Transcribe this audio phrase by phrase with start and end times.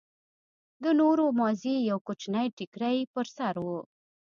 [0.83, 3.67] د نورو مازې يو کوچنى ټيکرى پر سر و.